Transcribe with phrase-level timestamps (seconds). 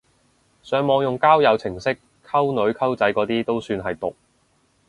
[0.63, 1.95] 上網用交友程式
[2.25, 4.15] 溝女溝仔嗰啲都算係毒！